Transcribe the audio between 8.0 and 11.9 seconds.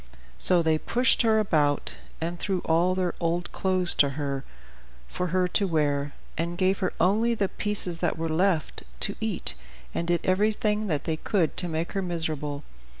were left to eat, and did everything that they could to